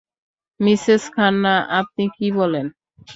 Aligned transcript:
Mrs 0.59 1.03
Khanna, 1.15 1.55
আপনি 1.79 2.03
কি 2.15 2.27
বলেন? 2.39 2.65